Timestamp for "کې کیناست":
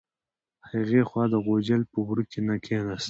2.31-2.99